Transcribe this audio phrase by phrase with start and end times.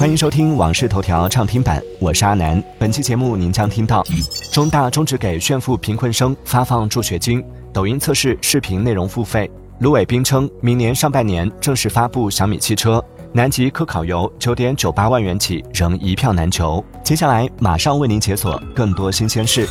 [0.00, 2.64] 欢迎收听《往事头条》畅听版，我是阿南。
[2.78, 4.02] 本期节目您将听到：
[4.50, 9.46] 中大终止给炫富贫困生发放助学金；抖音测试视频内容付费；
[9.78, 12.98] 卢伟斌称明年上半年正式发布小米汽车；
[13.34, 16.82] 南极科考游九点九八万元起仍一票难求。
[17.04, 19.68] 接下来马上为您解锁更多新鲜事。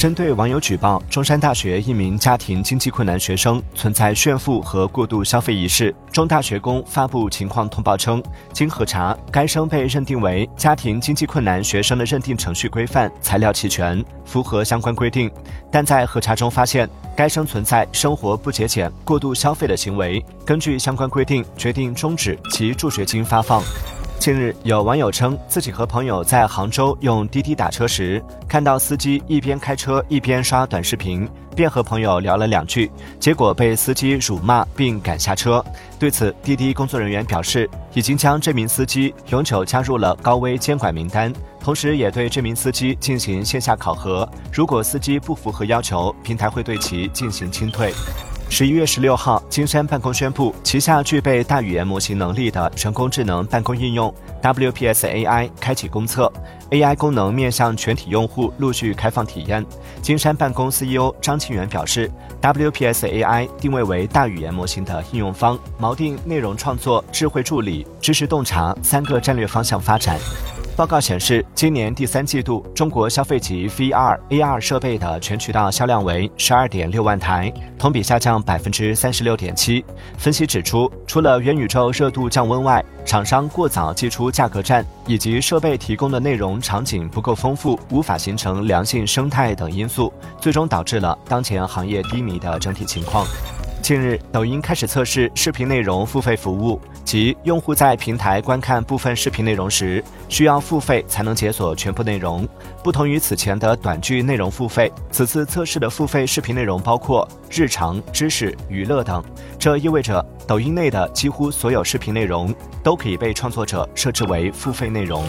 [0.00, 15.30] 针对网友举报中山大学一名家庭经济困难学生存在炫富和过度消费一事，中大学工发布情况通报称，经核查，该生被认定为家庭经济困难学生的认定程序规范、材料齐全，符合相关规定，
[15.70, 23.62] 但在核查中发现，该生存在生活不节俭、过度消费的行为，根据相关规定，决定终止其助学金发放。
[24.20, 35.64] 近日，有网友称自己和朋友在杭州用滴滴打车时，看到司机一边开车一边刷短视频，便和朋友聊了两句，结果被司机辱骂并赶下车。
[35.98, 44.30] 对此，滴滴工作人员表示，已经将这名司机永久加入了高危监管名单，同时也对这名司机进行线下考核。
[44.52, 47.90] 如果司机不符合要求，平台会对其进行清退。
[48.52, 56.30] 十一月十六号，金山办公宣布，旗下具备大语言模型能力的人工智能办公应用 WPS AI 开启公测
[56.70, 59.64] ，AI 功能面向全体用户陆续开放体验。
[60.02, 62.10] 金山办公 CEO 张庆元表示
[62.42, 70.18] ，WPS AI 定位为大语言模型的应用方，锚定内容创作、智慧助理、知识洞察三个战略方向发展。
[70.80, 79.84] 报告显示，今年第三季度中国消费级 VR、AR 设备的全渠道销量为十二点六万台，同比下降百分之三十六点七。
[80.16, 90.10] 分析指出，除了元宇宙热度降温外，厂商过早祭出价格战，以及设备提供的内容场景不够丰富，无法形成良性生态等因素，
[90.40, 93.26] 最终导致了当前行业低迷的整体情况。
[93.80, 102.46] 近日，抖音开始测试视频内容付费服务，即用户在平台观看部分视频内容时，需要付费才能解锁全部内容。
[102.84, 109.24] 不同于此前的短剧内容付费，此次测试的付费视频内容包括日常、知识、娱乐等。
[109.58, 115.24] 这意味着抖音内的几乎所有视频内容都可以被创作者设置为付费内容。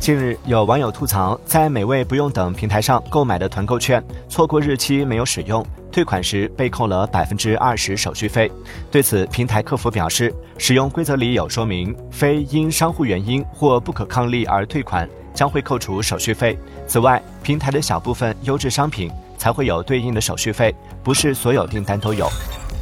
[0.00, 5.64] 近日，有网友吐槽，在美味不用等平台上购买的团购券，错过日期没有使用。
[5.92, 8.50] 退款时被扣了百分之二十手续费，
[8.90, 16.58] 对此平台客服表示，使用规则里有说明，非因商户原因或不可抗力而退款，将会扣除手续费。
[16.86, 20.74] 此外，平台的小部分优质商品才会有对应的手续费，
[21.04, 22.26] 不是所有订单都有。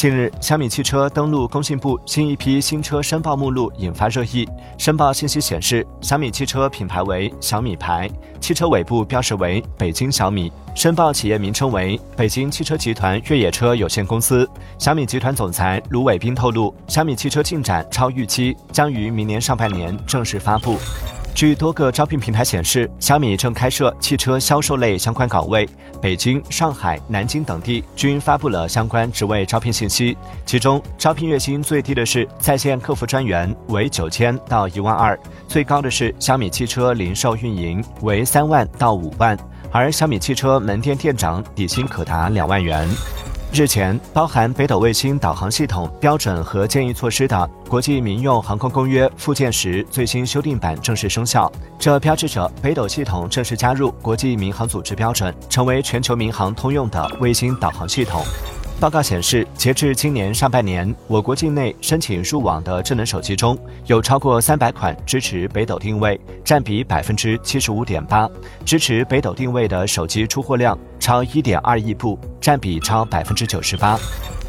[0.00, 4.48] 近日，小米汽车登录工信部新一批新车申报目录，引发热议。
[4.78, 8.08] 申报信息显示，小米汽车品牌为小米牌，
[8.40, 14.48] 汽车尾部标识为北京小米，申报企业名称为北京汽车集团越野车有限公司。
[14.78, 20.78] 小米集团总裁卢伟斌透露，小米汽车进展超预期，将于明年上半年正式发布。
[21.34, 25.66] 据多个招聘平台显示，小米正开设汽车销售类相关岗位，
[26.00, 30.16] 北京、上海、南京等地均发布了相关职位招聘信息。
[30.44, 35.16] 其中，招聘月薪最低的是在线客服专员，为九千到一万二；
[35.48, 39.38] 最高的是小米汽车零售运营，为三万到五万。
[39.72, 42.86] 而小米汽车门店店长底薪可达两万元。
[43.52, 47.36] 日前，包含北斗卫星导航系统标准和建议措施的
[47.68, 58.22] 《国际民用航空公约》附件十最新修订版正式生效，这标志着北斗系统正式加入国际民航组织标准，成为全球民航通用的卫星导航系统。
[58.80, 68.26] 报告显示，截至今年上半年，我国境内申请入网的智能手机中有超过三百款支持北斗定位，占比百分之七十五点八。
[68.64, 73.98] 支持北斗定位的手机出货量超一点二亿部，占比超百分之九十八。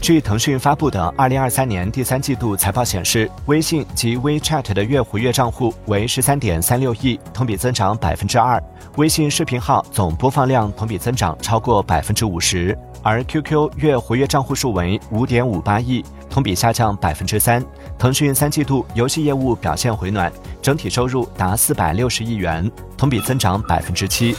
[0.00, 8.60] 据腾讯发布的二零二三年第三季度财报显示，微信及 WeChat 的月活跃账户为十三点三六亿，同比增长百分之二；
[8.96, 17.64] 微信视频号总播放量同比增长超过百分之五十，而 QQ 月活跃账户数为五点五八亿，同比下降百分之三。
[17.98, 20.32] 腾讯三季度游戏业务表现回暖，
[20.62, 24.36] 整体收入达四百六十亿元，同比增长百分之七。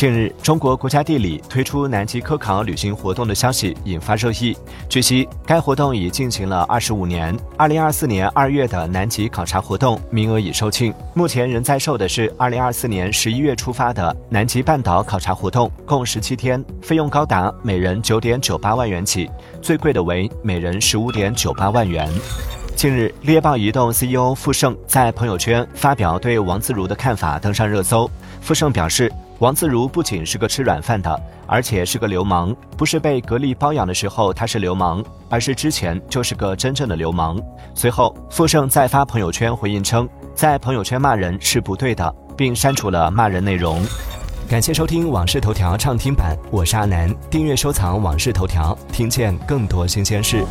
[0.00, 4.56] 近日，中国国家地理推出南极科考旅行活动的消息引发热议。
[4.88, 7.38] 据悉，该活动已进行了二十五年。
[7.58, 19.30] 二零二四年二月的南极考察活动名额已售罄，目前仍在售的是二零二四年十一月出发的南极半岛考察活动，共十七天，费用高达每人九点九八万元起，
[19.60, 22.08] 最贵的为每人十五点九八万元。
[22.80, 28.10] 近日，猎豹移动 CEO 傅盛在朋友圈发表对王自如的看法，登上热搜。
[28.40, 29.12] 傅盛表示。
[29.40, 32.56] 王自如不仅是个吃软饭的，而且是个流氓。
[32.78, 37.38] 不是被格力包养的时候他是流氓，而是之前就是个真正的流氓。
[37.74, 43.84] 随后，傅盛再发朋友圈回应称，在朋友圈骂人是不对的，并删除了骂人内容。
[44.48, 47.14] 感谢收听《往事头条》畅听版，我是阿南。
[47.28, 50.46] 订阅收藏《往事头条》，听见更多新鲜事。